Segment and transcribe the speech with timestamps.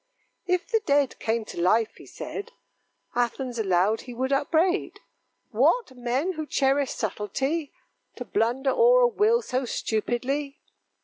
[0.47, 2.53] "If the dead came to life," he said,
[3.13, 4.99] "Athens aloud he would upbraid.
[5.51, 5.95] What!
[5.95, 7.71] men who cherish subtlety,
[8.15, 10.59] To blunder o'er a will so stupidly!"